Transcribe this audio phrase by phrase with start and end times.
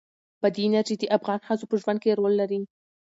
[0.43, 2.61] بادي انرژي د افغان ښځو په ژوند کې رول لري.